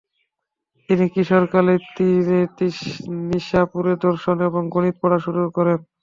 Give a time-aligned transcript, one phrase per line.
[0.89, 1.79] তিনি কিশোরকালেই
[3.29, 5.79] নিশাপুরে দর্শন এবং গণিত পড়া শুরু করেন।